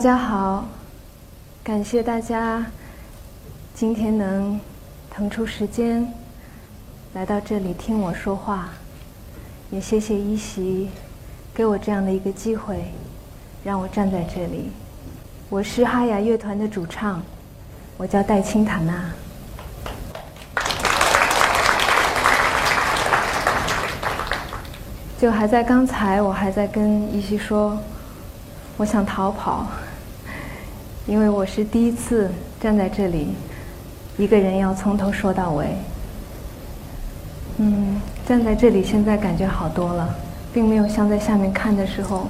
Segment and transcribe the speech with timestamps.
[0.00, 0.64] 大家好，
[1.62, 2.64] 感谢大家
[3.74, 4.58] 今天能
[5.10, 6.10] 腾出时间
[7.12, 8.70] 来到这里听我说话，
[9.68, 10.88] 也谢谢一席
[11.52, 12.82] 给我这样的一个机会，
[13.62, 14.72] 让我站在这里。
[15.50, 17.20] 我是哈雅乐团的主唱，
[17.98, 19.10] 我叫戴青塔娜。
[25.18, 27.76] 就还在刚才，我还在跟依稀说。
[28.78, 29.66] 我想逃跑，
[31.10, 33.30] 因为我是第一次站在这里，
[34.16, 35.66] 一个人要从头说到尾。
[37.58, 40.14] 嗯，站在这里现在感觉好多了，
[40.54, 42.28] 并没有像在下面看的时候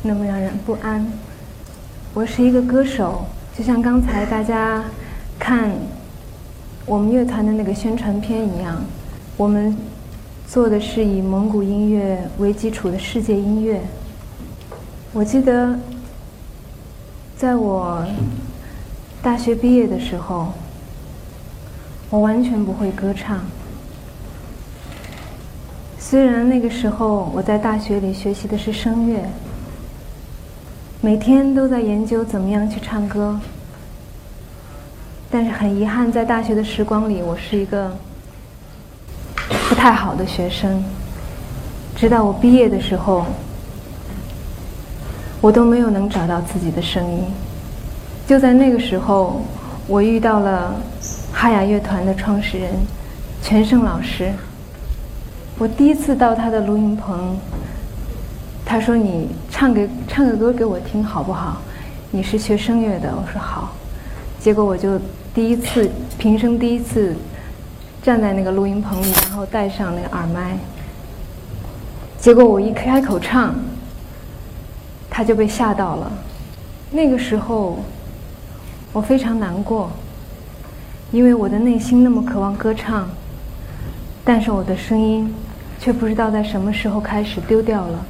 [0.00, 1.06] 那么让人不安。
[2.14, 3.22] 我是一个歌手，
[3.54, 4.82] 就像刚才大家
[5.38, 5.70] 看
[6.86, 8.82] 我们乐团的那个宣传片一样，
[9.36, 9.76] 我们
[10.48, 13.78] 做的是以蒙古音乐为基础的世界音乐。
[15.12, 15.78] 我记得。
[17.42, 18.06] 在我
[19.20, 20.52] 大学毕业的时候，
[22.08, 23.40] 我完全不会歌唱。
[25.98, 29.28] 虽然那个时候我在大学里学习的是声乐，
[31.00, 33.40] 每天都在研究怎么样去唱歌，
[35.28, 37.90] 但是很遗憾，在大学的时光里，我是一个
[39.68, 40.80] 不太好的学生。
[41.96, 43.26] 直到我毕业的时候。
[45.42, 47.24] 我都没有能找到自己的声音。
[48.28, 49.42] 就在那个时候，
[49.88, 50.72] 我遇到了
[51.32, 52.70] 哈雅乐团的创始人
[53.42, 54.32] 全胜老师。
[55.58, 57.36] 我第一次到他的录音棚，
[58.64, 61.60] 他说：“你唱个唱个歌给我听好不好？
[62.12, 63.72] 你是学声乐的。”我说：“好。”
[64.38, 64.96] 结果我就
[65.34, 67.16] 第一次平生第一次
[68.00, 70.56] 站在那个录音棚里，然后戴上那个耳麦。
[72.16, 73.52] 结果我一开口唱。
[75.14, 76.10] 他就被吓到了，
[76.90, 77.80] 那个时候，
[78.94, 79.90] 我非常难过，
[81.10, 83.06] 因为我的内心那么渴望歌唱，
[84.24, 85.32] 但是我的声音
[85.78, 88.06] 却不知道在什么时候开始丢掉了。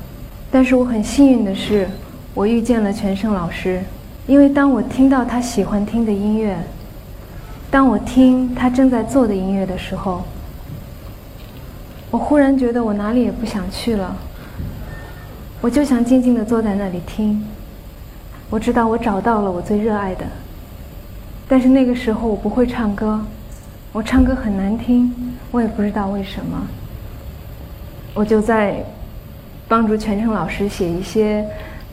[0.49, 1.89] 但是我很幸运的是，
[2.35, 3.83] 我遇见了全胜老师，
[4.29, 6.57] 因为当我听到他喜欢听的音乐，
[7.69, 10.23] 当我听他正在做的音乐的时候，
[12.13, 14.17] 我忽然觉得我哪里也不想去了。
[15.63, 17.41] 我就想静静的坐在那里听。
[18.51, 20.27] 我知道我找到了我最热爱的，
[21.49, 23.21] 但是那个时候我不会唱歌，
[23.93, 25.15] 我唱歌很难听，
[25.53, 26.67] 我也不知道为什么。
[28.13, 28.85] 我就在
[29.69, 31.47] 帮助全程老师写一些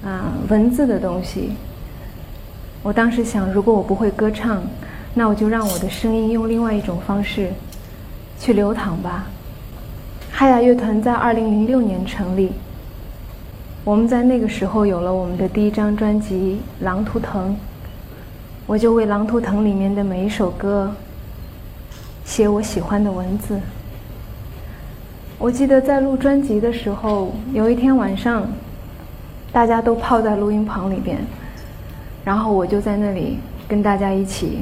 [0.04, 1.51] 啊文字的东西。
[2.81, 4.63] 我当时想，如果我不会歌唱，
[5.13, 7.51] 那我就让我的声音用另外一种方式
[8.39, 9.27] 去流淌吧。
[10.31, 12.51] 哈雅乐团在二零零六年成立。
[13.89, 17.50] 我们在那个时候有了我们的第一张专辑《狼图腾》，
[18.68, 20.94] 我就为《狼图腾》里面的每一首歌
[22.24, 23.59] 写我喜欢的文字。
[25.39, 28.47] 我记得在录专辑的时候，有一天晚上，
[29.51, 31.18] 大家都泡在录音棚里边，
[32.24, 34.59] 然后我就在那里跟大家一起，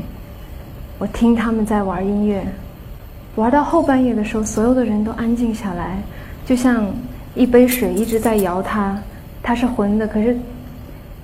[0.98, 2.48] 我听他们在玩音乐，
[3.36, 6.02] 玩到后半夜的时候，所有的人都安静下来，
[6.46, 6.88] 就像。
[7.36, 8.98] 一杯水一直在摇它，
[9.48, 10.06] 它是浑的。
[10.06, 10.38] 可是，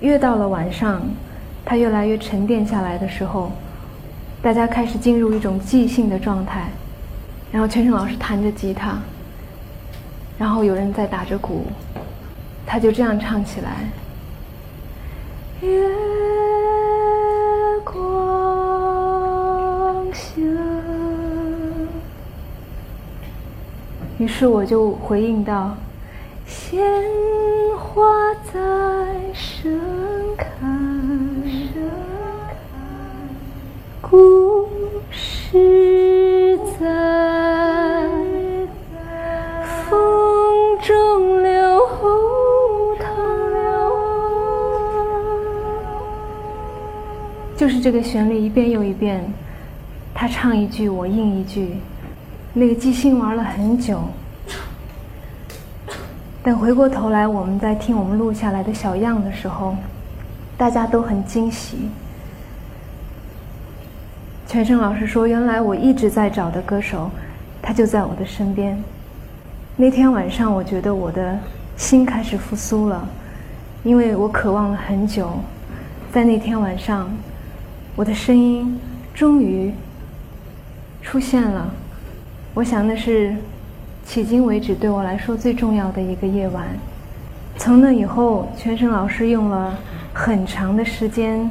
[0.00, 1.02] 越到了晚上，
[1.62, 3.52] 它越来越沉淀下来的时候，
[4.40, 6.70] 大家开始进入一种即兴的状态。
[7.52, 8.98] 然后，全程老师弹着吉他，
[10.38, 11.66] 然后有人在打着鼓，
[12.64, 13.90] 他就这样唱起来。
[15.60, 15.86] 月
[17.84, 18.02] 光
[20.14, 20.40] 下，
[24.16, 25.76] 于是我就回应道。
[26.46, 26.82] 鲜
[27.94, 28.02] 花
[28.52, 28.60] 在
[29.32, 29.72] 盛
[30.36, 30.46] 开，
[34.00, 34.68] 故
[35.12, 38.08] 事在
[39.88, 41.80] 风中流
[42.98, 43.14] 淌。
[47.56, 49.24] 就是这个旋律一遍又一遍，
[50.12, 51.76] 他唱一句我应一句，
[52.52, 54.00] 那个即兴玩了很久。
[56.44, 59.74] 等回过头来，我们在听我们录下来的小样的时候，
[60.58, 61.88] 大家都很惊喜。
[64.46, 67.10] 全胜老师说：“原来我一直在找的歌手，
[67.62, 68.78] 他就在我的身边。”
[69.74, 71.34] 那天晚上，我觉得我的
[71.78, 73.08] 心开始复苏了，
[73.82, 75.30] 因为我渴望了很久，
[76.12, 77.10] 在那天晚上，
[77.96, 78.78] 我的声音
[79.14, 79.72] 终于
[81.00, 81.70] 出现了。
[82.52, 83.34] 我想那是。
[84.06, 86.66] 迄今为止，对我来说最重要的一个夜晚。
[87.56, 89.78] 从那以后，全胜老师用了
[90.12, 91.50] 很长的时间，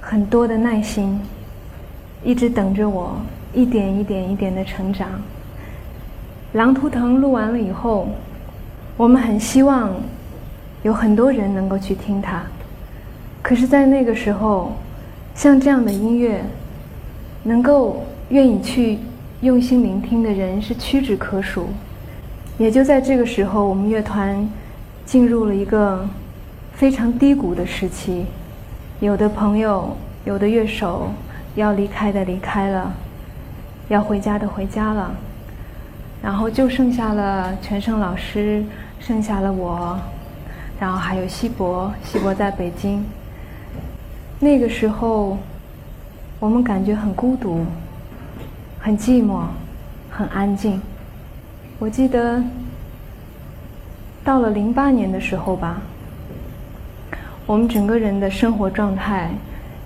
[0.00, 1.20] 很多的耐心，
[2.22, 3.16] 一直等着我
[3.52, 5.08] 一点一点一点的成长。
[6.52, 8.08] 《狼图腾》录完了以后，
[8.96, 9.90] 我们很希望
[10.82, 12.42] 有很多人能够去听它。
[13.42, 14.72] 可是，在那个时候，
[15.34, 16.42] 像这样的音乐，
[17.42, 18.98] 能够愿意去
[19.44, 21.68] 用心聆听的人是屈指可数。
[22.58, 24.48] 也就在这个时候，我们乐团
[25.06, 26.04] 进入了一个。
[26.76, 28.26] 非常低谷的时期，
[28.98, 31.08] 有的朋友，有的乐手
[31.54, 32.92] 要离开的离开了，
[33.86, 35.14] 要回家的回家了，
[36.20, 38.64] 然后就剩下了全胜老师，
[38.98, 39.96] 剩下了我，
[40.80, 43.04] 然后还有西博，西博在北京。
[44.40, 45.38] 那个时候，
[46.40, 47.64] 我们感觉很孤独，
[48.84, 49.46] 很寂寞，
[50.10, 50.78] 很安静。
[51.78, 52.44] 我记得
[54.22, 55.80] 到了零八年的时候吧。
[57.46, 59.30] 我们整个人的生活状态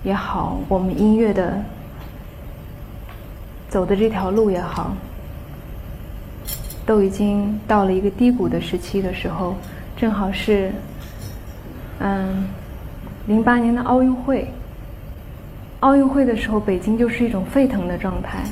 [0.03, 1.63] 也好，我们音乐的
[3.69, 4.91] 走的这条路也好，
[6.85, 9.55] 都已经到了一个低谷的时期的时候，
[9.95, 10.73] 正好是
[11.99, 12.45] 嗯，
[13.27, 14.45] 零八年的奥运会。
[15.79, 18.43] 奥运会的时候，北京就是一种沸腾的状态，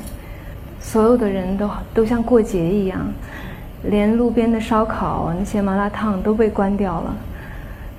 [0.90, 2.98] 所有的人都都像过节一样，
[3.82, 7.14] 连路边的烧烤那些麻辣烫都被关掉了。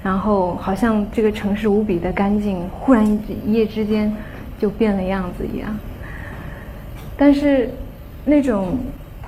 [0.01, 3.05] 然后好像这个城市无比的干净，忽然
[3.45, 4.11] 一夜之间
[4.57, 5.77] 就变了样子一样。
[7.15, 7.69] 但是
[8.25, 8.79] 那种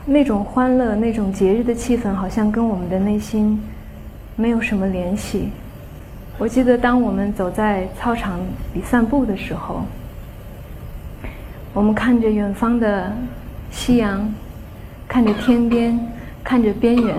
[0.06, 3.62] 那种欢乐、那种节日的气氛，好像跟我们的内心
[4.36, 5.50] 没有什么联系。
[6.40, 8.40] 我记得当我们走在操场
[8.74, 9.84] 里散步的时候，
[11.76, 13.12] 我们看着远方的
[13.72, 14.32] 夕阳，
[15.08, 16.00] 看着天边，
[16.44, 17.16] 看着边缘，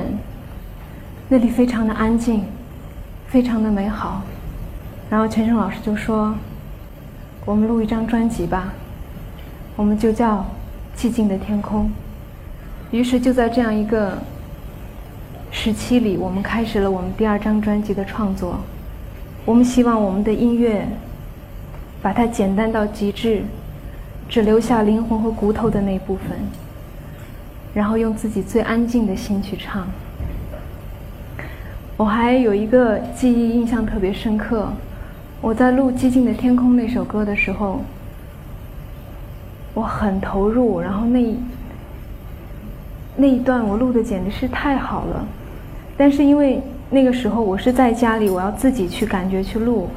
[1.29, 2.45] 那里非常的安静。
[3.29, 4.21] 非常的美好，
[5.09, 6.35] 然后全胜老师就说
[7.47, 8.75] ：“我们录一张专辑吧，
[9.75, 10.45] 我们就叫
[11.01, 11.87] 《寂静的天空》。”
[12.95, 14.19] 于是就在这样一个
[15.51, 18.61] 时期里，我们开始了我们第二张专辑的创作。
[19.47, 20.87] 我们希望我们的音乐
[22.03, 23.43] 把它简单到极致，
[24.33, 26.39] 只留下灵魂和骨头的那部分，
[27.75, 29.87] 然后用自己最安静的心去唱。
[31.99, 34.73] 我还有一个记忆印象特别深刻，
[35.43, 37.83] 我在录《寂静的天空》那首歌的时候，
[39.75, 41.37] 我很投入，然后那
[43.15, 45.27] 那一段我录的简直是太好了。
[45.95, 49.91] 但是因为那个时候我是在家里，我要自己去感觉去录，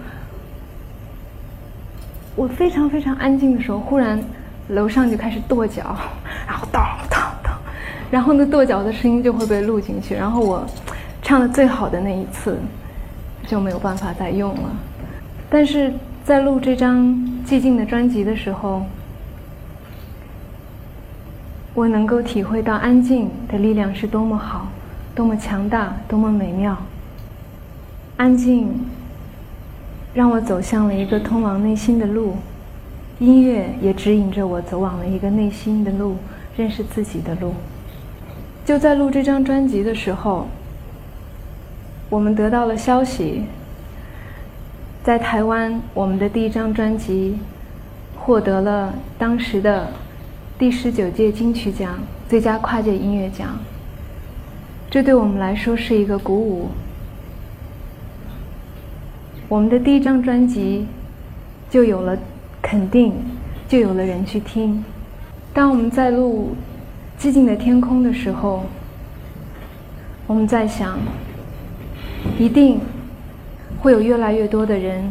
[2.35, 4.21] 我非常非常安静的时候，忽然
[4.69, 5.95] 楼上就开始跺脚，
[6.47, 7.51] 然后咚咚咚，
[8.11, 10.65] 然后那跺脚的声音就会被录进去，然后我。
[11.27, 12.55] 唱的最好的那一次
[13.47, 14.69] 就没有办法再用了，
[15.49, 15.91] 但是
[16.23, 17.03] 在录这张
[17.43, 18.83] 寂静的专辑的时候，
[21.73, 24.67] 我能够体会到安静的力量是多么好，
[25.15, 26.77] 多么强大，多么美妙。
[28.17, 28.69] 安静
[30.15, 32.37] 让我走向了一个通往内心的路，
[33.19, 36.15] 音乐也指引着我走往了一个内心的路，
[36.57, 37.53] 认识自己的路。
[38.65, 40.47] 就在录这张专辑的时候。
[42.07, 43.45] 我们得到了消息，
[45.03, 47.39] 在台湾，我们的第一张专辑
[48.15, 49.87] 获得了当时的
[50.57, 51.97] 第十九届金曲奖
[52.29, 53.57] 最佳跨界音乐奖。
[54.87, 56.69] 这对我们来说是一个鼓舞。
[59.47, 60.85] 我们的第一张专辑
[61.69, 62.17] 就有了
[62.61, 63.13] 肯定，
[63.67, 64.83] 就有了人去听。
[65.53, 66.55] 当我们在录
[67.21, 68.65] 《寂静的天空》的时候，
[70.27, 70.97] 我们在想。
[72.39, 72.79] 一定
[73.79, 75.09] 会有越来越多的人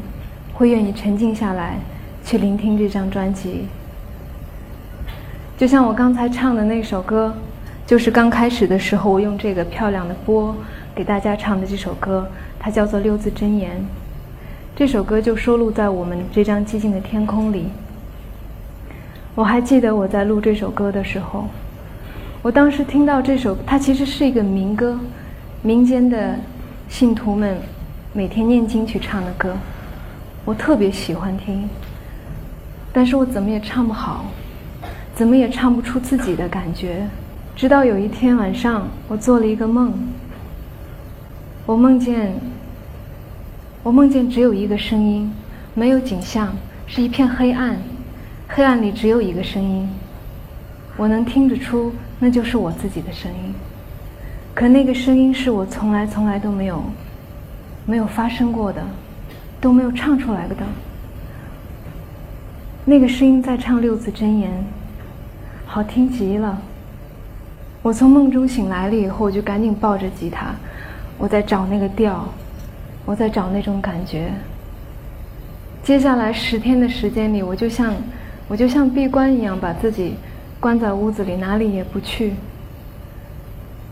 [0.52, 1.78] 会愿意沉静下来，
[2.24, 3.66] 去聆听这张专辑。
[5.56, 7.32] 就像我刚才唱的那首歌，
[7.86, 10.54] 就是刚开始的时候我用这个漂亮的波
[10.92, 13.70] 给大家唱的这首歌，它叫做《六字真言》。
[14.76, 17.66] 这首歌就收录在我们这张《寂静的天空》里。
[19.36, 21.46] 我还记得我在录这首歌的时候，
[22.42, 24.98] 我当时听到这首，它其实是一个民歌，
[25.62, 26.36] 民间的。
[26.86, 27.56] 信徒们
[28.12, 29.56] 每天念经去唱的歌，
[30.44, 31.68] 我特别喜欢听。
[32.92, 34.26] 但是我怎么也唱不好，
[35.14, 37.08] 怎么也唱不出自己的感觉。
[37.56, 39.92] 直到有一天晚上，我做了一个梦，
[41.64, 42.34] 我梦见，
[43.84, 45.30] 我梦见只有一个声音，
[45.74, 47.76] 没有景象，是一片黑暗，
[48.48, 49.86] 黑暗里只有一个声音，
[50.96, 53.54] 我能听得出那就是我自己的声音。
[54.54, 56.82] 可那个声音是我从来从来都没有
[57.84, 58.82] 没有发生过的，
[59.60, 60.56] 都没有唱出来的。
[62.86, 64.50] 那个声音在唱六字真言，
[65.66, 66.58] 好听极了。
[67.82, 70.54] 我从梦中醒来了以后，我就赶紧抱着吉他，
[71.18, 72.26] 我在找那个调，
[73.04, 74.32] 我在找那种感觉。
[75.82, 77.94] 接下来十天的时间里，我就像
[78.48, 80.16] 我就像闭关一样，把自己
[80.58, 82.34] 关在屋子里，哪里也不去，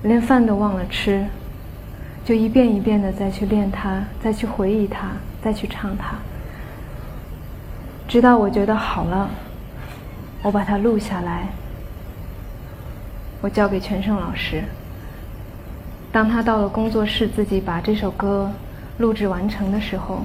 [0.02, 1.24] 连饭都忘了吃，
[2.24, 5.10] 就一遍一遍的再去练它，再去回忆它，
[5.42, 6.14] 再去唱它。
[8.08, 9.28] 直到我觉得好了，
[10.42, 11.48] 我把它录下来，
[13.42, 14.62] 我交给全胜老师。
[16.10, 18.50] 当他到了工作室，自己把这首歌
[18.98, 20.22] 录制完成的时候，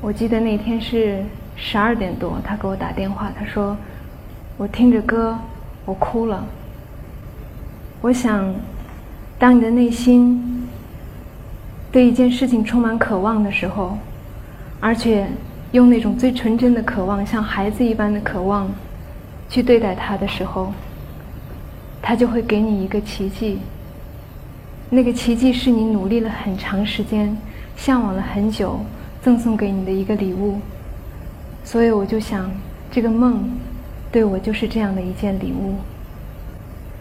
[0.00, 1.24] 我记得那天是
[1.56, 3.76] 十二点多，他给我打电话，他说
[4.56, 5.38] ：“我听着歌，
[5.84, 6.46] 我哭了。”
[8.00, 8.54] 我想，
[9.38, 10.68] 当你的内心
[11.90, 13.98] 对一件事情充满渴望的时候，
[14.80, 15.26] 而且。
[15.72, 18.66] 用那种最纯真的渴望，像孩子一般的渴望，
[19.50, 20.72] 去对待他的时候，
[22.00, 23.58] 他就会给你一个奇迹。
[24.90, 27.36] 那个奇迹是你努力了很长时间、
[27.76, 28.80] 向往了很久，
[29.20, 30.58] 赠送给你的一个礼物。
[31.62, 32.50] 所以我就想，
[32.90, 33.50] 这个梦
[34.10, 35.74] 对我就是这样的一件礼物。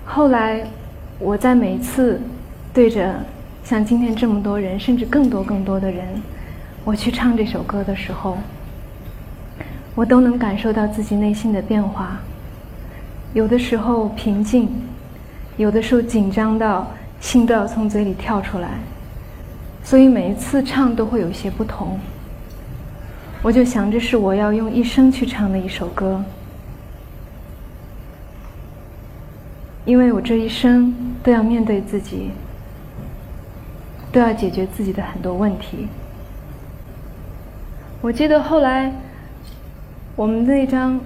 [0.05, 0.67] 后来，
[1.17, 2.19] 我在每次
[2.73, 3.15] 对着
[3.63, 6.05] 像今天这么多人，甚至更多更多的人，
[6.83, 8.37] 我去唱这首歌的时候。
[9.95, 12.19] 我都能感受到自己内心的变化，
[13.33, 14.69] 有的时候平静，
[15.55, 16.85] 有的时候紧张到
[17.19, 18.69] 心都要从嘴里跳出来，
[19.83, 21.99] 所以每一次唱都会有些不同。
[23.41, 26.23] 我就想着是我要用一生去唱的一首歌，
[29.85, 32.31] 因为我这一生都要面对自己，
[34.11, 35.87] 都要解决自己的很多问题。
[38.01, 38.91] 我记得后来。
[40.15, 40.95] 我们那张《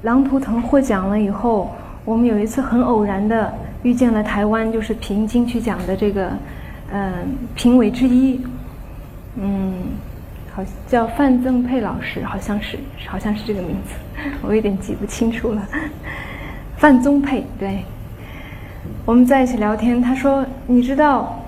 [0.00, 1.70] 狼图腾》获奖了以后，
[2.06, 3.52] 我们有一次很偶然的
[3.86, 6.32] 遇见了台湾就是评金曲奖的这个，
[6.92, 7.12] 嗯，
[7.54, 8.40] 评委之一，
[9.36, 9.74] 嗯，
[10.52, 12.76] 好叫范增佩老师，好像是，
[13.06, 13.94] 好像是这个名字，
[14.42, 15.62] 我有点记不清楚了。
[16.76, 17.84] 范宗佩，对，
[19.04, 21.40] 我们在一起聊天，他说：“你知道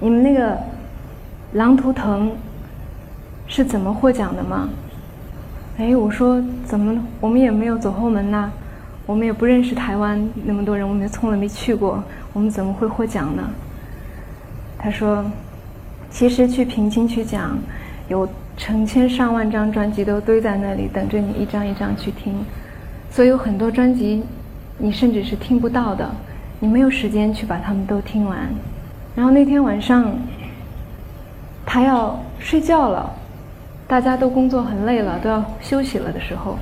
[0.00, 0.54] 你们那个
[1.52, 2.30] 《狼图腾》
[3.46, 4.70] 是怎么获奖的吗？”
[5.76, 8.50] 哎，我说怎么我们也没有走后门呐，
[9.08, 13.42] 我们也不认识台湾那么多人，我们从来没去过，我们怎么会获奖呢？
[14.76, 15.24] 他说，
[16.10, 17.56] 其实去评金曲奖，
[18.08, 22.34] 有成千上万张专辑都堆在那里等着你一张一张去听，
[23.10, 24.22] 所以有很多专辑
[24.76, 26.06] 你甚至是听不到的，
[26.60, 28.38] 你没有时间去把它们都听完。
[29.16, 30.12] 然后那天晚上，
[31.64, 33.10] 他要睡觉了。
[33.86, 36.58] 大家都工作很累了，都要休息了的时候，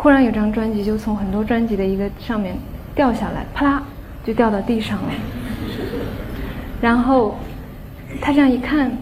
[0.00, 2.56] 忽然有张专辑就从很多专辑的一个上面
[2.94, 3.82] 掉下来，啪啦
[4.24, 5.10] 就掉到地上了。
[6.80, 7.36] 然后
[8.20, 8.92] 他这样一看，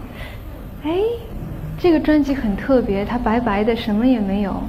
[0.83, 0.97] 哎，
[1.77, 4.59] 这个专辑很特别，它白白的，什么也没有，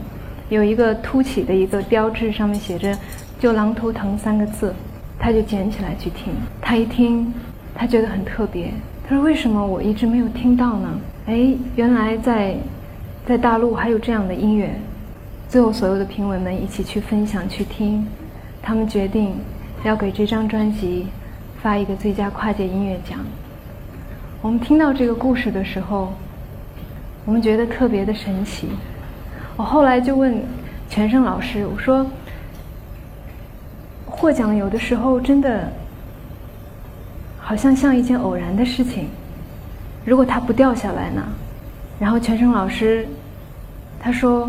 [0.50, 2.94] 有一个凸起的一个标志，上面写着
[3.40, 4.74] “就狼图腾”三个字。
[5.18, 7.32] 他就捡起来去听，他一听，
[7.74, 8.70] 他觉得很特别。
[9.08, 10.90] 他说：“为什么我一直没有听到呢？”
[11.24, 12.54] 哎，原来在。
[13.26, 14.74] 在大陆还有这样的音乐，
[15.48, 18.06] 最后所有的评委们一起去分享去听，
[18.60, 19.34] 他们决定
[19.82, 21.06] 要给这张专辑
[21.62, 23.18] 发一个最佳跨界音乐奖。
[24.42, 26.12] 我们听到这个故事的时候，
[27.24, 28.68] 我们觉得特别的神奇。
[29.56, 30.38] 我后来就问
[30.90, 32.06] 全胜老师，我说：
[34.04, 35.72] 获奖有的时候真的
[37.38, 39.08] 好像像一件偶然的事情，
[40.04, 41.22] 如果它不掉下来呢？
[41.98, 43.08] 然后全胜老师。
[44.00, 44.48] 他说：“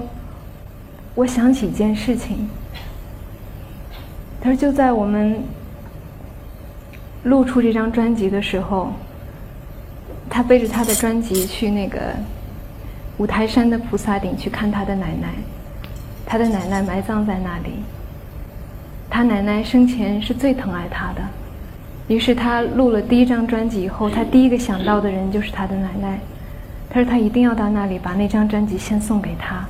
[1.19, 2.49] 我想起一件事情。
[4.39, 5.35] 他说就在我们
[7.23, 8.93] 录出这张专辑的时候，
[10.29, 11.99] 他背着他的专辑去那个
[13.17, 15.27] 五台山的菩萨顶去看他的奶奶。
[16.25, 17.83] 他的奶奶埋葬在那里。
[19.09, 21.21] 他奶奶生前是最疼爱他的。
[22.07, 26.17] 于是他录了第一张专辑以后，他第一个想到的人就是他的奶奶。”
[26.89, 29.67] 他说：“他一定要到那里把那张专辑先送给他。”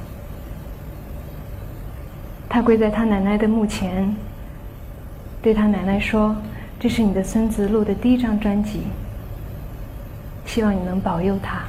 [2.50, 4.14] 他跪在他奶奶的墓前，
[5.40, 6.36] 对他奶奶说
[6.80, 8.82] ：“这是你的孙子录的第一张专辑，
[10.46, 11.62] 希望你能保佑他，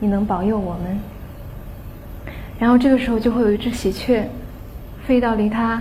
[0.00, 0.98] 你能保佑我们。”
[2.58, 4.28] 然后这个时候就会有一只喜鹊
[5.06, 5.80] 飞到离他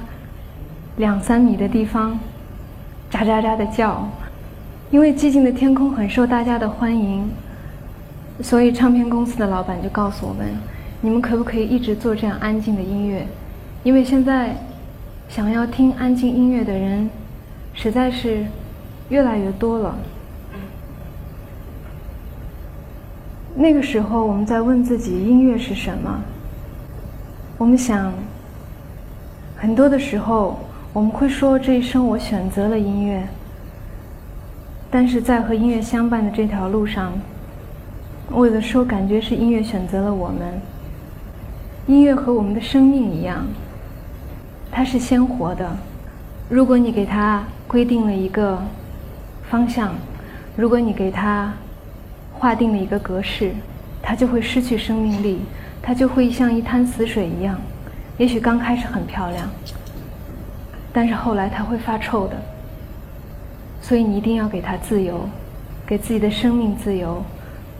[0.97, 2.19] 两三米的地方，
[3.11, 4.07] 喳喳喳的叫，
[4.91, 7.27] 因为寂静的天空很受大家的欢迎。
[8.41, 10.47] 所以唱片公司的老板就告诉我们：
[11.01, 13.27] 你们可不可以一直做这样安静的音乐？
[13.83, 14.55] 因为现在
[15.27, 17.09] 想要听安静音乐的人
[17.73, 18.45] 实在是
[19.09, 19.97] 越来越多了。
[23.55, 26.21] 那个时候，我们在问自己：音乐是什么？
[27.57, 28.13] 我们想，
[29.57, 30.59] 很多的时候，
[30.93, 33.27] 我们会说这一生我选择了音乐，
[34.89, 37.13] 但是在和音乐相伴的这条路上，
[38.29, 40.61] 我有的时候感觉是音乐选择了我们。
[41.87, 43.45] 音乐和我们的生命一样，
[44.71, 45.69] 它是鲜活的。
[46.49, 48.61] 如果你给它规定了一个
[49.49, 49.93] 方向，
[50.55, 51.53] 如果你给它
[52.33, 53.51] 划定了一个格式，
[54.01, 55.41] 它就会失去生命力，
[55.81, 57.59] 它就会像一滩死水一样。
[58.17, 59.49] 也许刚开始很漂亮，
[60.93, 62.35] 但是后来它会发臭的。
[63.81, 65.27] 所以你一定要给它自由，
[65.85, 67.23] 给自己的生命自由，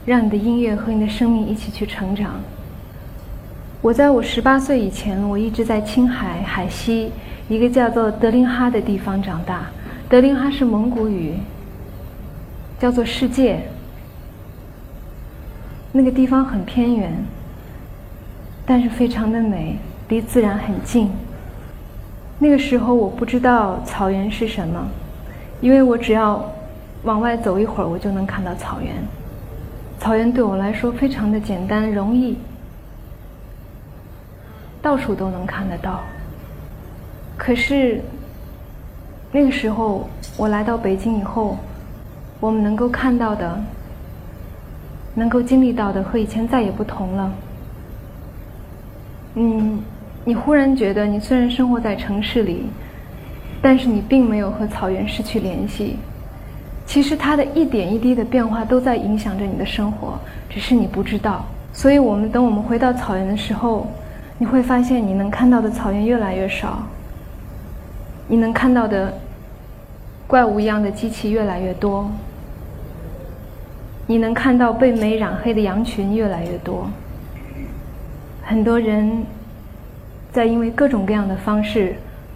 [0.04, 2.40] 让你的音乐和你的生命一起去成长。
[3.82, 7.10] 我在我十八岁以前，我一直在青海海西
[7.48, 9.66] 一个叫做德林哈的地方长大。
[10.08, 11.34] 德林哈是蒙古语，
[12.78, 13.58] 叫做世界。
[15.90, 17.12] 那个地方很偏远，
[18.64, 19.76] 但是非常的美，
[20.08, 21.10] 离自然很近。
[22.38, 24.86] 那个时候我不知道草原是什么，
[25.60, 26.48] 因为我只要
[27.02, 28.94] 往外走一会儿，我就能看到草原。
[29.98, 32.38] 草原对我来说非常的简单容易，
[34.82, 36.00] 到处都能看得到。
[37.38, 38.02] 可是
[39.30, 41.56] 那个时候我来到北京以后，
[42.40, 43.58] 我们能够看到的。
[45.14, 47.32] 能够经历到的和以前再也不同了。
[49.34, 49.78] 嗯，
[50.24, 52.64] 你忽然觉得你虽然生活在城市里，
[53.60, 55.98] 但是你并没有和草原失去联系。
[56.86, 60.18] 其实它的一点一滴的变化都在影响着你的生活，
[60.48, 61.44] 只是你不知道。
[61.74, 63.86] 所以我们等我们回到草原的时候，
[64.42, 66.82] 你会发现你能看到的草原越来越少，
[68.26, 69.16] 你能看到的
[70.26, 72.10] 怪物一样的机器越来越多。
[74.04, 76.90] 你能看到被煤染黑的羊群越来越多，
[78.42, 79.24] 很多人
[80.32, 81.94] 在因为各种各样的方式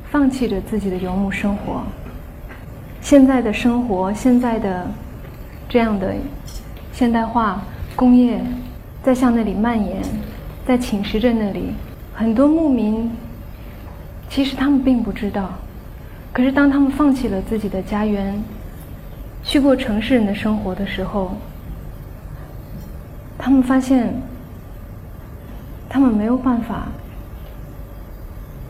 [0.09, 1.83] 放弃着自己的游牧生活。
[3.01, 4.87] 现在的生活，现在的
[5.69, 6.15] 这样的
[6.93, 7.65] 现代化
[7.97, 8.41] 工业
[9.03, 10.01] 在向那里蔓延，
[10.65, 11.75] 在侵蚀着那里。
[12.19, 13.11] 很多牧民
[14.31, 15.51] 其实他们并不知道，
[16.33, 18.43] 可是当他们放弃了自己的家园，
[19.45, 21.37] 去过城市人的生活的时候。
[23.39, 24.15] 他们发现，
[25.91, 26.89] 他们没有办法，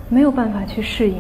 [0.09, 1.17] 没有办法去适应。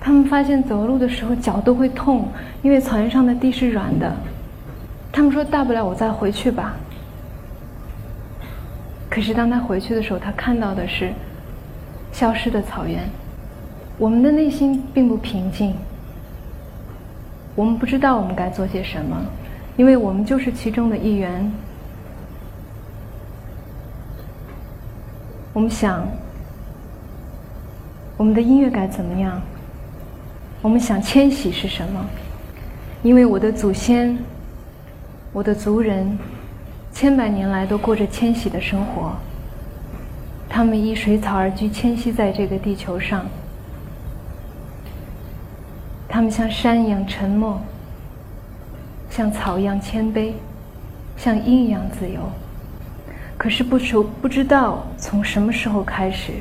[0.00, 2.26] 他们发现走路的时候脚都会痛，
[2.62, 4.16] 因为草原上的地是软的。
[5.12, 6.74] 他们说：“大不了我再回去吧。”
[9.10, 11.12] 可是当他回去的时候，他看到的是
[12.12, 13.08] 消失的草原。
[13.96, 15.74] 我们的内心并不平静，
[17.56, 19.16] 我们不知道我们该做些什么，
[19.76, 21.50] 因为我们就是其中的一员。
[25.52, 26.06] 我们想，
[28.16, 29.40] 我们的音乐该怎么样？
[30.62, 32.04] 我们想迁徙是什么？
[33.02, 34.16] 因为我的祖先，
[35.32, 36.16] 我的族人，
[36.92, 39.12] 千百年来都过着迁徙的生活。
[40.48, 43.24] 他们依水草而居，迁徙在这个地球上。
[46.08, 47.60] 他们像山一样沉默，
[49.10, 50.32] 像草一样谦卑，
[51.16, 52.20] 像鹰一样自由。
[53.36, 56.32] 可是不熟，不知道从什么时候开始，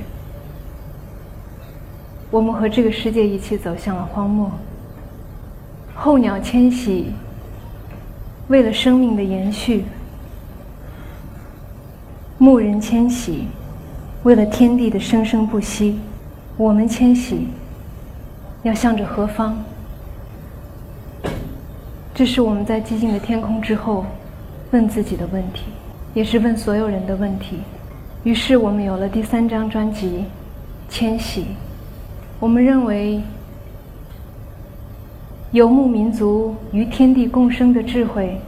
[2.31, 4.49] 我们和这个世界一起走向了荒漠。
[5.93, 7.11] 候鸟迁徙，
[8.47, 9.81] 为了生命的延续；
[12.39, 13.47] 牧人迁徙，
[14.23, 15.99] 为了天地的生生不息。
[16.55, 17.47] 我们迁徙，
[18.63, 19.57] 要向着何方？
[22.13, 24.05] 这是我们在寂静的天空之后
[24.71, 25.63] 问自己的问题。
[26.13, 27.59] 也是问所有人的问题。
[28.23, 30.25] 于是我们有了第三张专辑
[30.91, 31.41] 《迁徙》。
[32.39, 33.21] 我们认为，
[35.51, 38.39] 游牧民族与天地共生的智慧，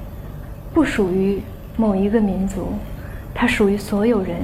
[0.73, 1.41] 不属于
[1.77, 2.69] 某一个民族，
[3.39, 4.35] 它属于所有人。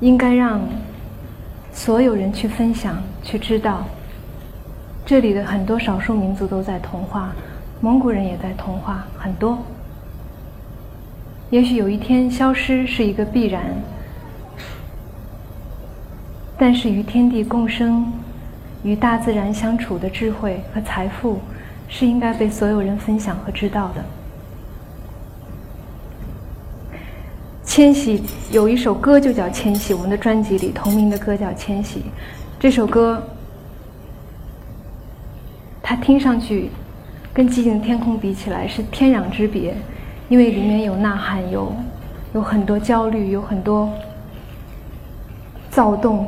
[0.00, 0.60] 应该让
[1.72, 3.86] 所有人去分享、去知道。
[5.06, 7.32] 这里的很多少数民族都在同化，
[7.80, 9.58] 蒙古人也在同化，很多。
[11.48, 13.62] 也许有一天消失是一个必然，
[16.58, 18.12] 但是与天地共生、
[18.82, 21.38] 与大自然相处的智慧和财富，
[21.88, 24.04] 是应该被所有人分享和知道的。
[27.76, 32.00] 千玺有一首歌就叫《千玺》，我们的专辑里同名的歌叫《千玺》。
[32.58, 33.22] 这首歌，
[35.82, 36.70] 它听上去
[37.34, 39.76] 跟《寂静的天空》比起来是天壤之别，
[40.30, 41.70] 因为里面有呐喊，有
[42.32, 43.92] 有很多焦虑，有很多
[45.68, 46.26] 躁动，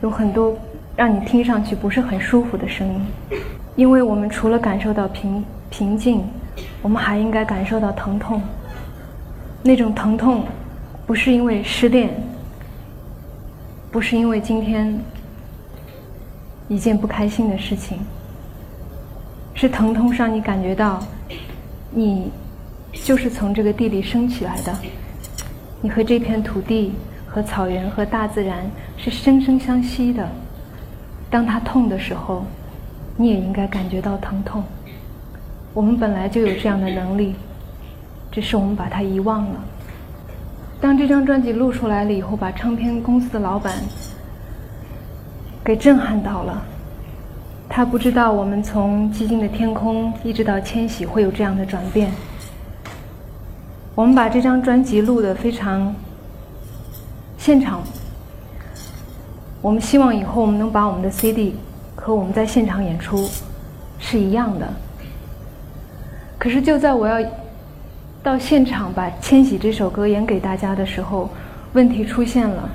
[0.00, 0.56] 有很多
[0.94, 3.40] 让你听上去不是很舒服的声音。
[3.74, 6.22] 因为我们除了感受到平平静，
[6.82, 8.40] 我们还应该感受到疼痛。
[9.62, 10.44] 那种疼痛，
[11.06, 12.10] 不是因为失恋，
[13.90, 14.98] 不是因为今天
[16.68, 17.98] 一件不开心的事情，
[19.54, 21.00] 是疼痛让你感觉到，
[21.90, 22.30] 你
[22.92, 24.76] 就是从这个地里生起来的，
[25.80, 26.92] 你和这片土地、
[27.26, 30.28] 和草原、和大自然是生生相惜的。
[31.30, 32.44] 当它痛的时候，
[33.16, 34.64] 你也应该感觉到疼痛。
[35.72, 37.34] 我们本来就有这样的能力。
[38.32, 39.60] 只是我们把它遗忘了。
[40.80, 43.72] 当这张专辑录出来了以后，把唱片公司的老板
[45.62, 46.60] 给震撼到了。
[47.68, 52.10] 他不知道我们从《寂静的天空》一直到《迁徙》会有这样的转变。
[53.94, 55.94] 我们把这张专辑录得非常
[57.38, 57.82] 现场。
[59.60, 61.54] 我们希望以后我们能把我们的 CD
[61.94, 63.28] 和我们在现场演出
[63.98, 64.66] 是一样的。
[66.38, 67.24] 可是就在我要。
[68.22, 71.28] 到现场把《千玺》这首歌演给大家的时候，
[71.72, 72.68] 问题出现了，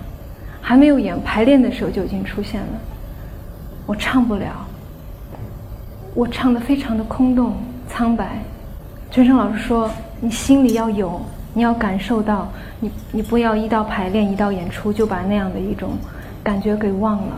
[0.61, 2.67] 还没有演排练的时候就已经出现了。
[3.85, 4.67] 我唱不了，
[6.13, 7.55] 我唱的非常的空洞
[7.87, 8.39] 苍白。
[9.09, 11.21] 陈升老师说：“你心里要有，
[11.53, 15.91] 你要感受到，你你不要一到排练一到演出就把那样的一种
[16.43, 17.31] 感觉给忘了。”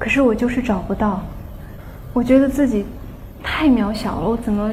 [0.00, 1.22] 可是我就是找不到，
[2.12, 2.84] 我觉得自己
[3.40, 4.68] 太渺小了，我怎么？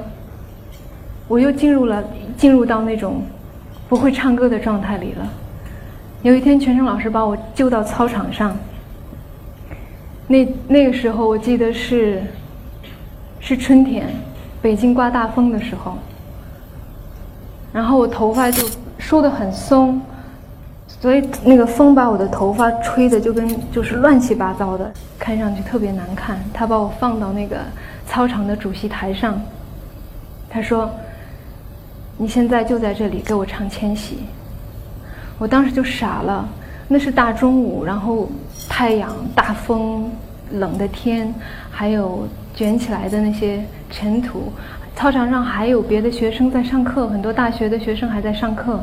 [1.28, 2.04] 我又进入了
[2.38, 3.24] 进入到那种
[3.90, 5.28] 不会唱歌的状态里了。
[6.22, 8.56] 有一天，全程老师把我救到操场上。
[10.28, 12.24] 那那个时候，我记得是
[13.40, 14.08] 是春天，
[14.62, 15.98] 北京刮大风的时候。
[17.72, 20.02] 然后我头发就梳得很松，
[20.88, 26.40] 所以那个风把我的头发吹的就跟就是乱七八糟的，看上去特别难看。
[26.54, 27.58] 他把我放到那个
[28.08, 29.40] 操场的主席台上，
[30.50, 30.90] 他说。
[32.18, 34.16] 你现在就在这里给我唱《千玺》，
[35.38, 36.48] 我当时就傻了。
[36.88, 38.30] 那是大中午，然后
[38.70, 40.10] 太阳、大风、
[40.52, 41.34] 冷的天，
[41.72, 44.54] 还有卷起来的那些尘土。
[44.96, 48.80] 操场上还有别的学生在上课，很多大学的学生还在上课。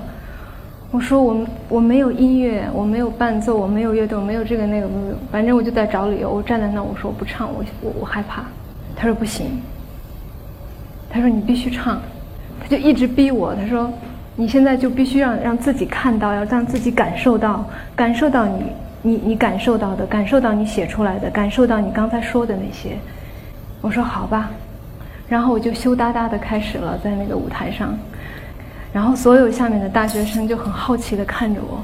[0.91, 6.31] 我说我我没有音乐，我没有伴奏，我没有乐队，我没有这个那个没有，反正我就在找理由。
[6.31, 8.45] 我站在那，我说我不唱，我我我害怕。
[8.95, 9.63] 他说不行。
[11.09, 11.99] 他说你必须唱。
[12.73, 13.93] 就一直逼我，他说
[14.35, 18.65] ：“你现在就必须让让自己看到，要让自己感受到，感受到你
[19.03, 22.97] 你你感受到的，感受到你写出来的，感受到你刚才说的那些。”
[23.83, 24.51] 我说：“好吧。”
[25.29, 27.95] 然后我就羞答答的开始了，在那个舞台上。
[28.91, 31.79] 然后所有下面的大学生就很好奇的看着我，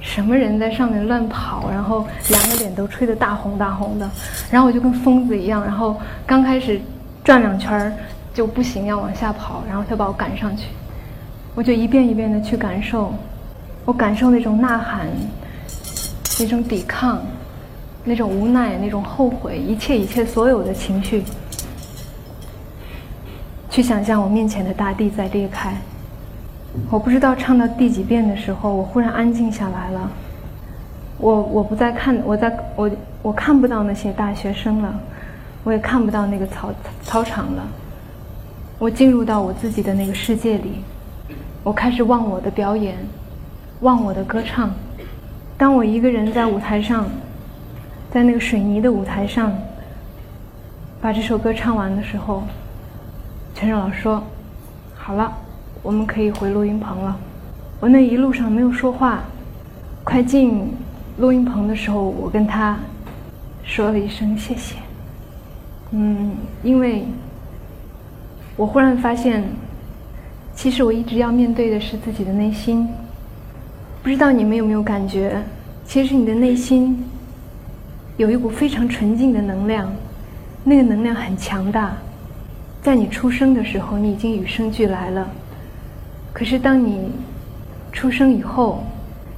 [0.00, 4.10] 什么人在上面乱跑，然后两个脸都吹得大红大红的。
[4.50, 6.80] 然后我就跟疯子一样，然后刚开始
[7.22, 7.92] 转两圈儿。
[8.38, 10.68] 就不行，要往下跑，然后他把我赶上去，
[11.56, 13.12] 我就一遍一遍的去感受，
[13.84, 15.08] 我感受那种呐喊，
[16.38, 17.20] 那种抵抗，
[18.04, 21.24] 那种无奈，那种后悔，一切一切所有的情绪，
[23.68, 25.76] 去想象我面前的大地在裂开。
[26.90, 30.08] 我不知道唱到第几遍的时候，我忽然安静下来了，
[31.18, 32.88] 我我不再看，我在我
[33.20, 34.94] 我看不到那些大学生了，
[35.64, 36.72] 我也看不到那个操
[37.02, 37.66] 操场了。
[38.78, 40.84] 我进入到我自己的那个世界里，
[41.64, 42.96] 我开始忘我的表演，
[43.80, 44.70] 忘我的歌唱。
[45.56, 47.04] 当我一个人在舞台上，
[48.08, 49.52] 在那个水泥的舞台上，
[51.00, 52.44] 把这首歌唱完的时候，
[53.52, 54.22] 陈老师说
[54.94, 55.32] ：“好了，
[55.82, 57.18] 我们可以回录音棚了。”
[57.80, 59.24] 我那一路上没有说话，
[60.04, 60.72] 快进
[61.18, 62.78] 录音棚的时候，我跟他
[63.64, 64.76] 说了一声谢谢。
[65.90, 67.04] 嗯，因为。
[68.58, 69.44] 我忽然发现，
[70.52, 72.88] 其实我一直要面对的是自己的内心。
[74.02, 75.40] 不知道你们有没有感觉，
[75.86, 77.04] 其实你的内心
[78.16, 79.88] 有一股非常纯净的能量，
[80.64, 81.96] 那个能量很强大。
[82.82, 85.30] 在你出生的时候，你已经与生俱来了。
[86.32, 87.12] 可是当你
[87.92, 88.82] 出生以后，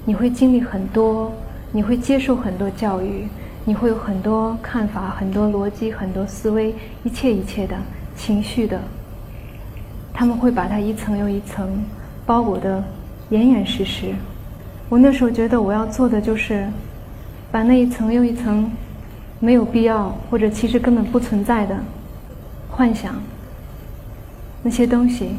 [0.06, 1.30] 你会经历很多，
[1.72, 3.26] 你会接受很多教育，
[3.66, 7.76] 你会有很多看法、很多逻辑、很多思维，一切一切的
[8.16, 8.80] 情绪的。
[10.20, 11.82] 他们会把它一层又一层
[12.26, 12.84] 包裹的
[13.30, 14.14] 严严实实。
[14.90, 16.68] 我那时候觉得我要做的就是，
[17.50, 18.70] 把那一层又一层
[19.38, 21.74] 没有必要或者其实根本不存在的
[22.68, 23.14] 幻想
[24.62, 25.30] 那些东西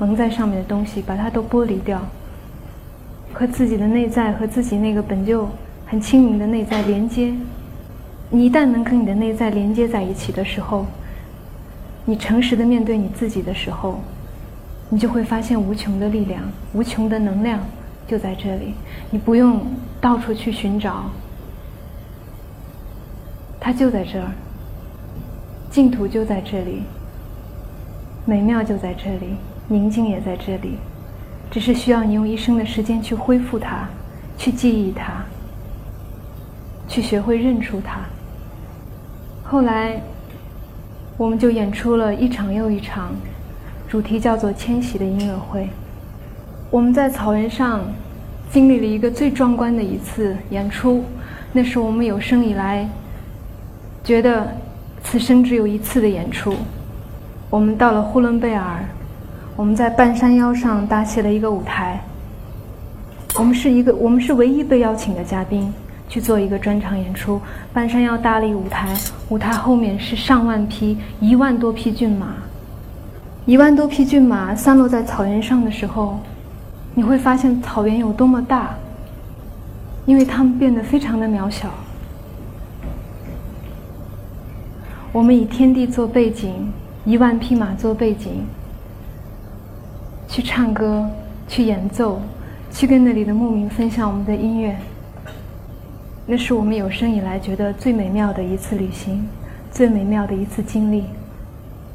[0.00, 2.02] 蒙在上面的东西，把它都剥离掉，
[3.32, 5.48] 和自己的内在和自己那个本就
[5.86, 7.32] 很清明的内在连接。
[8.30, 10.84] 你一旦能跟你的内在连接在一起的时候，
[12.08, 14.00] 你诚实的面对你自己的时候，
[14.88, 16.42] 你就会发现无穷的力量、
[16.72, 17.60] 无穷的能量
[18.06, 18.72] 就在这里。
[19.10, 19.60] 你不用
[20.00, 21.04] 到处去寻找，
[23.60, 24.30] 它就在这儿，
[25.70, 26.82] 净土就在这里，
[28.24, 29.36] 美妙就在这里，
[29.68, 30.78] 宁静也在这里，
[31.50, 33.86] 只是需要你用一生的时间去恢复它，
[34.38, 35.22] 去记忆它，
[36.88, 38.00] 去学会认出它。
[39.44, 40.00] 后来。
[41.18, 43.10] 我们就演出了一场又一场，
[43.88, 45.68] 主题叫做“迁徙”的音乐会。
[46.70, 47.80] 我们在草原上
[48.52, 51.02] 经历了一个最壮观的一次演出，
[51.52, 52.88] 那是我们有生以来
[54.04, 54.46] 觉得
[55.02, 56.54] 此生只有一次的演出。
[57.50, 58.84] 我们到了呼伦贝尔，
[59.56, 62.00] 我们在半山腰上搭起了一个舞台。
[63.36, 65.72] 我们是一个，我们是唯一被邀请的嘉宾。
[66.08, 67.40] 去做一个专场演出，
[67.72, 68.94] 半山腰搭了一舞台，
[69.28, 72.28] 舞台后面是上万匹、一万多匹骏马，
[73.44, 76.18] 一万多匹骏马散落在草原上的时候，
[76.94, 78.74] 你会发现草原有多么大，
[80.06, 81.68] 因为它们变得非常的渺小。
[85.12, 86.72] 我们以天地做背景，
[87.04, 88.44] 一万匹马做背景，
[90.26, 91.08] 去唱歌，
[91.46, 92.20] 去演奏，
[92.70, 94.76] 去跟那里的牧民分享我们的音乐。
[96.30, 99.26] 那是我们有生以来觉得最美妙的一次旅行，
[99.72, 101.04] 最美妙的一次经历。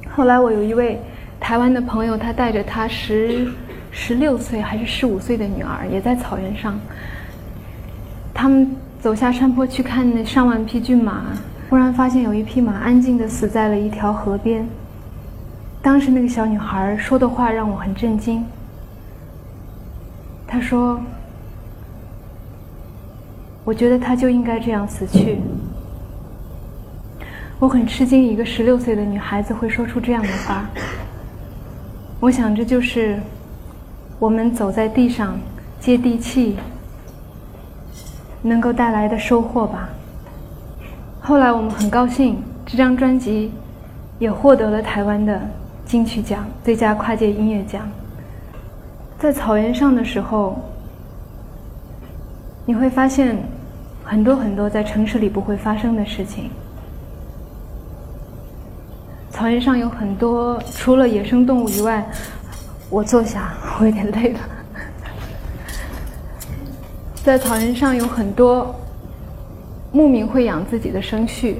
[0.09, 0.99] 后来我有一位
[1.39, 3.47] 台湾的朋友，他带着他十
[3.91, 6.79] 十六岁还是十五岁的女儿，也在草原上。
[8.33, 11.25] 他们走下山坡去看那上万匹骏马，
[11.69, 14.67] 忽然发现有一匹马安静地死在了一条河边。
[15.79, 18.43] 当时那个小女孩说的话让我很震惊。
[20.47, 20.99] 她说。
[23.65, 25.39] 我觉得他就应该这样死去。
[27.59, 30.69] 我很吃惊，一个十六岁的女孩子会说出这样的话。
[32.19, 33.17] 我想，这就是
[34.19, 35.39] 我们走在地上
[35.79, 36.57] 接地气
[38.41, 39.87] 能够带来的收获吧。
[41.21, 43.49] 后来我们很高兴，这张专辑
[44.19, 45.39] 也获得了台湾的
[45.85, 47.89] 金曲奖最佳跨界音乐奖。
[49.17, 50.61] 在草原上的时候。
[52.65, 53.37] 你会发现
[54.03, 56.49] 很多很多在城市里不会发生的事情。
[59.29, 62.05] 草原上有很多除了野生动物以外，
[62.89, 64.39] 我坐下，我有点累了。
[67.23, 68.73] 在草原上有很多
[69.91, 71.57] 牧民会养自己的生畜，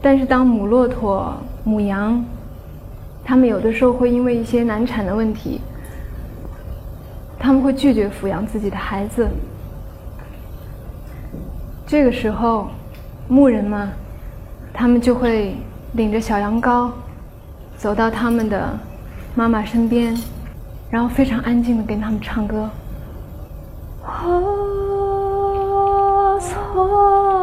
[0.00, 2.24] 但是当母骆驼、母羊，
[3.24, 5.60] 他们有的时候会因为一些难产的问题，
[7.38, 9.28] 他们会拒绝抚养自己的孩子。
[11.86, 12.66] 这个时候，
[13.28, 13.92] 牧人嘛，
[14.72, 15.56] 他们就会
[15.92, 16.90] 领着小羊羔，
[17.76, 18.76] 走到他们的
[19.36, 20.12] 妈妈身边，
[20.90, 22.68] 然后非常安静的跟他们唱歌。
[26.40, 27.35] 这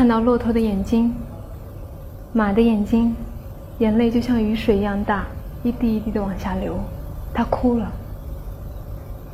[0.00, 1.14] 看到骆驼的眼睛，
[2.32, 3.14] 马的眼睛，
[3.80, 5.26] 眼泪就像雨水一样大，
[5.62, 6.74] 一滴一滴的往下流，
[7.34, 7.86] 它哭了。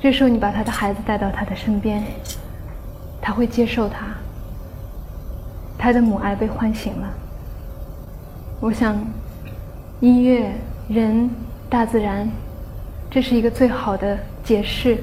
[0.00, 2.02] 这时候你把他的孩子带到他的身边，
[3.22, 4.06] 他会接受他，
[5.78, 7.14] 他的母爱被唤醒了。
[8.58, 8.98] 我想，
[10.00, 10.50] 音乐、
[10.88, 11.30] 人、
[11.70, 12.28] 大自然，
[13.08, 14.98] 这是一个最好的解释。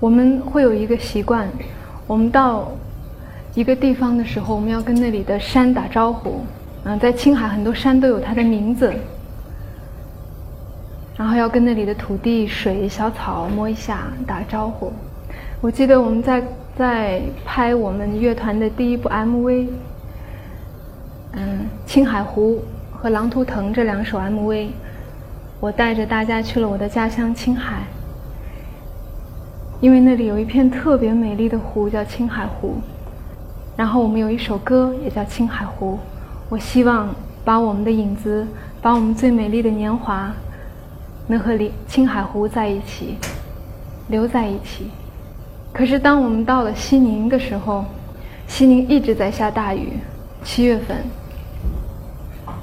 [0.00, 1.48] 我们会有一个习惯，
[2.08, 2.72] 我们到
[3.58, 6.42] 一个地方的时候，我们要跟那里的山打招呼，
[6.84, 8.94] 嗯，在青海很多山都有它的名字，
[11.16, 14.92] 然后要跟那里的土地、水、小草摸一下，打招呼。
[15.60, 16.40] 我记得我们在
[16.76, 19.66] 在拍我们乐团的第一部 MV，
[21.32, 24.68] 嗯，青海湖和狼图腾这两首 MV，
[25.58, 27.82] 我带着大家去了我的家乡青海，
[29.80, 32.76] 因为那里有一片特别美丽的湖叫青海湖，
[33.78, 35.96] 然后我们有一首歌也叫青海湖，
[36.48, 37.14] 我希望
[37.44, 38.44] 把我们的影子，
[38.82, 40.32] 把我们最美丽的年华，
[41.28, 43.16] 能和青海湖在一起，
[44.08, 44.88] 留在一起。
[45.72, 47.84] 可是，当我们到了西宁的时候，
[48.48, 49.92] 西宁一直在下大雨。
[50.42, 50.96] 七月份，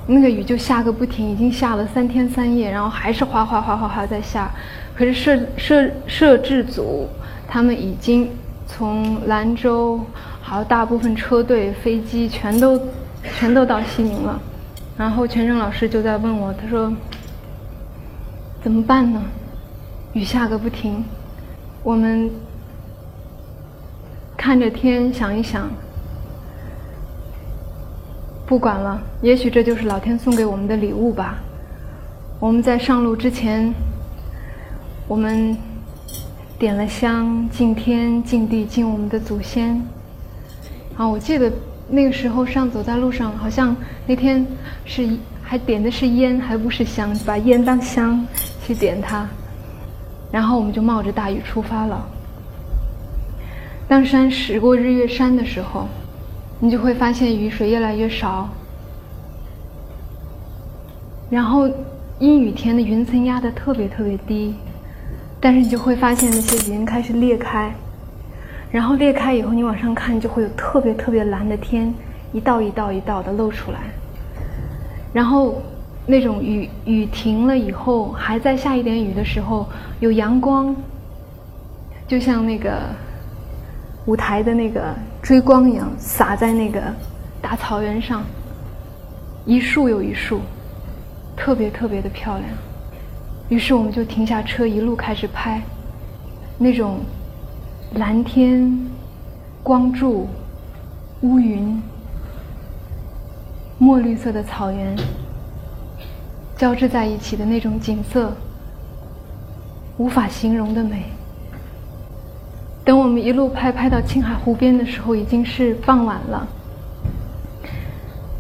[0.08, 4.52] 那个雨就下个不停，已经下了三天三夜，然后还是哗哗哗哗哗在下。
[4.94, 7.08] 可是摄摄摄制组
[7.48, 8.30] 他们已经
[8.68, 10.02] 从兰州，
[10.48, 12.80] 好大部分车队、飞机全都
[13.24, 14.40] 全都到西宁了。
[14.96, 16.94] 然后全程老师就在问我，他说
[18.62, 19.20] ：“怎么办呢？
[20.14, 21.04] 雨下个不停，
[21.84, 22.30] 我们。”
[24.38, 25.68] 看着天，想一想，
[28.46, 31.40] 不管了，也许这就是老天送给我们的礼物吧。
[32.40, 33.74] 我们在上路之前，
[35.08, 35.58] 我们
[36.60, 39.82] 点了香，敬天、敬地、敬我们的祖先。
[40.98, 41.52] 啊，我记得
[41.90, 43.76] 那个时候上走在路上，好像
[44.08, 44.46] 那天
[44.86, 45.08] 是
[45.44, 48.26] 还点的是烟，还不是香，把烟当香
[48.66, 49.28] 去点它。
[50.32, 52.06] 然后我们就冒着大雨出发了。
[53.88, 55.88] 当山驶过日月山的时候，
[56.60, 58.50] 你就会发现雨水越来越少，
[61.30, 61.70] 然后
[62.20, 64.56] 阴雨天的云层压得特别特别低，
[65.40, 67.74] 但是你就会发现那些云开始裂开，
[68.76, 71.94] 然后裂开以后，你往上看就会有特别特别蓝的天，
[72.34, 73.80] 一道一道一道的露出来，
[75.14, 75.62] 然后
[76.06, 79.66] 那种雨雨停了以后还在下一点雨的时候，
[80.02, 80.76] 有阳光，
[82.06, 82.82] 就像那个。
[84.08, 86.80] 舞台的那个追光一样洒在那个
[87.42, 88.24] 大草原上，
[89.46, 90.42] 一束又一束，
[91.36, 92.48] 特别特别的漂亮。
[93.50, 95.60] 于是我们就停下车，一路开始拍，
[96.60, 97.00] 那种
[97.94, 98.90] 蓝天、
[99.64, 100.28] 光柱、
[101.22, 101.82] 乌云、
[103.78, 104.98] 墨绿色的草原
[106.58, 108.34] 交织在一起的那种景色，
[109.98, 111.06] 无法形容的美。
[112.84, 116.48] 等我们一路拍拍到青海湖边的时候，已经是傍晚了。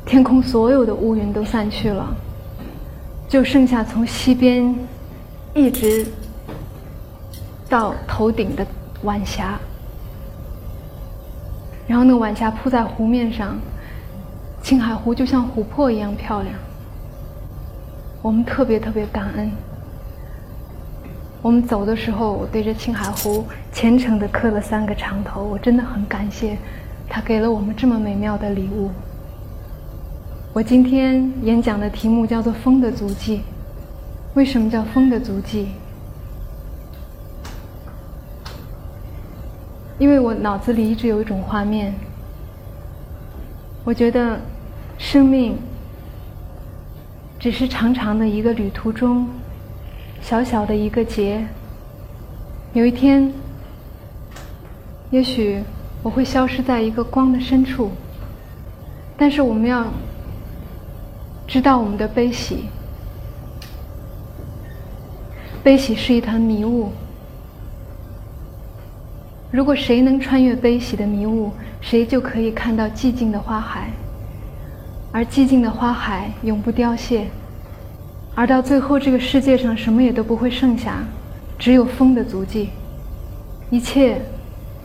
[0.05, 2.13] 天空所有的乌云都散去了，
[3.27, 4.75] 就剩下从西边
[5.53, 6.05] 一直
[7.67, 8.65] 到头顶的
[9.03, 9.59] 晚霞。
[11.87, 13.57] 然后那晚霞铺在湖面上，
[14.61, 16.55] 青海湖就像琥珀一样漂亮。
[18.21, 19.51] 我们特别特别感恩。
[21.43, 25.43] 我们走的时候，我对着青海湖虔诚地磕了三个长头。
[25.43, 26.57] 我真的很感谢
[27.07, 28.89] 他给了我们这么美妙的礼物。
[30.53, 33.37] 我今天演讲的题目叫做《风的足迹》。
[34.33, 35.67] 为什么叫风的足迹？
[39.97, 41.93] 因为我脑子里一直有一种画面。
[43.83, 44.39] 我觉得
[44.97, 45.57] 生命
[47.39, 49.27] 只是长长的一个旅途中。
[50.21, 51.45] 小小的一个结，
[52.73, 53.31] 有一天，
[55.11, 55.61] 也许
[56.01, 57.91] 我会消失在一个光的深处。
[59.15, 59.85] 但是我们要
[61.45, 62.65] 知道我们的悲喜，
[65.63, 66.91] 悲喜是一团迷雾。
[69.55, 71.49] 如果谁能穿越悲喜的迷雾，
[71.79, 73.89] 谁就可以看到寂静的花海，
[75.13, 77.27] 而寂静的花海永不凋谢。
[78.35, 81.05] 而到最后，这个世界上什么也都不会剩下，
[81.57, 82.71] 只有风的足迹。
[83.69, 84.21] 一切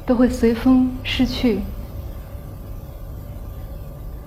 [0.07, 1.59] 都会随风逝去。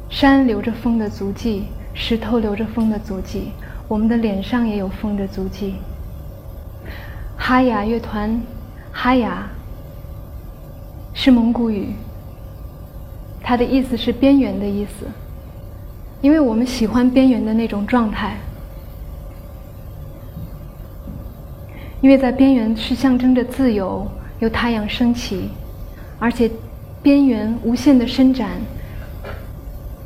[0.10, 3.54] 山留着风的足迹，石头留着风的足迹，
[3.88, 5.76] 我们的脸上也有风的足迹。
[7.38, 8.42] 哈雅乐团，
[8.92, 9.48] 哈雅
[11.14, 11.90] 是蒙古语，
[13.42, 15.06] 它的意思是边缘的意思，
[16.22, 18.38] 因为我们喜欢边缘的那种状态。
[22.02, 24.06] 因为在边缘是象征着自由，
[24.40, 25.50] 有太阳升起，
[26.20, 26.52] 而且
[27.02, 28.52] 边缘无限的伸展，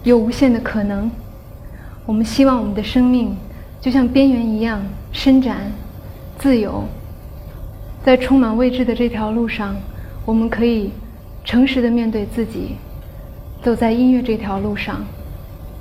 [0.04, 1.10] 有无限的可能。
[2.06, 3.36] 我们希望我们的生命
[3.82, 4.82] 就像边缘一样
[5.12, 5.72] 伸展、
[6.38, 6.84] 自由，
[8.06, 9.76] 在充满未知的这条路上，
[10.28, 10.92] 我们可以
[11.46, 12.76] 诚实的面对自己，
[13.64, 15.02] 走在音乐这条路上，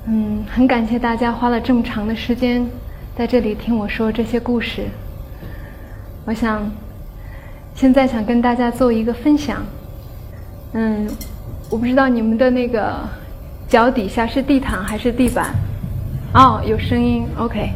[0.07, 2.65] 嗯，很感谢大家花了这么长的时间
[3.17, 4.87] 在这里听我说这些故事。
[6.25, 6.71] 我想
[7.75, 9.61] 现在想跟大家做一个分享。
[10.75, 11.09] 嗯，
[11.69, 13.01] 我不知道你们的那个
[13.67, 15.53] 脚底下是地毯还是地板？
[16.35, 17.73] 哦，有声音，OK。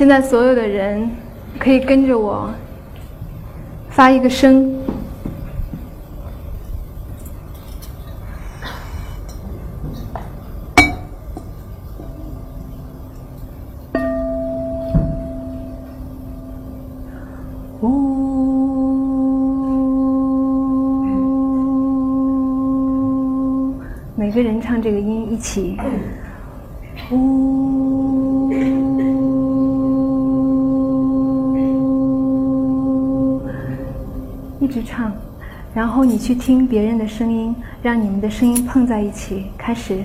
[0.00, 1.10] 现在所有的人
[1.58, 2.50] 可以跟着我
[3.90, 4.74] 发一个声。
[24.16, 25.76] 每个人唱这个音一起，
[27.10, 28.19] 呜，
[34.70, 35.12] 去唱，
[35.74, 40.02] 然后你去听别人的声音，让你们的声音碰在一起，开始，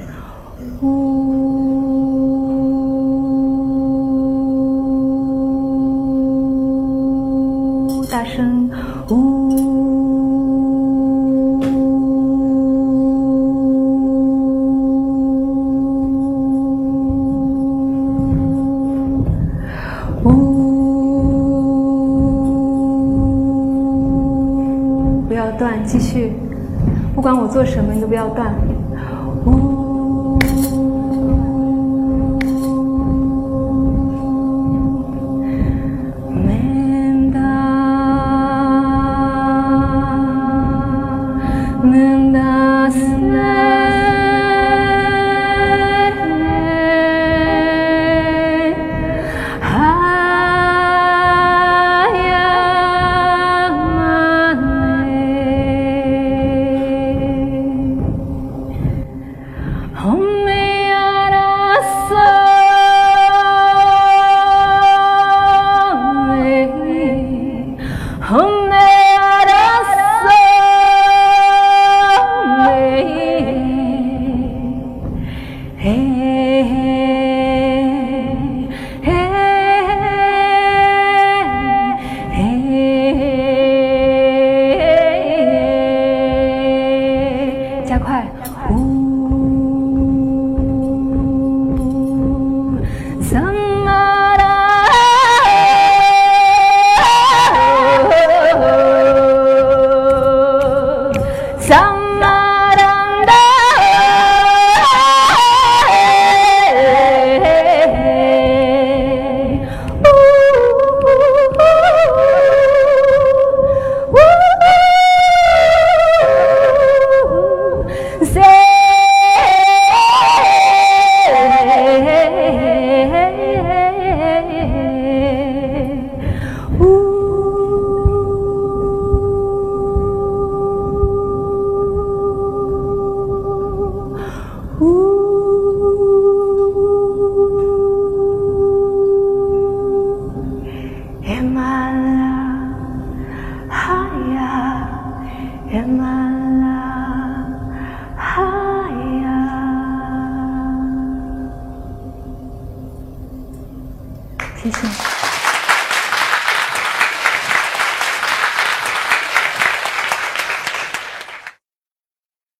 [0.81, 0.95] 呜，
[8.09, 8.69] 大声，
[9.09, 9.94] 呜。
[27.25, 28.53] 不管我做什么，你都不要干。